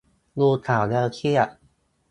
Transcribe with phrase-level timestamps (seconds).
[0.39, 1.49] ดูข่าวแล้วเครียด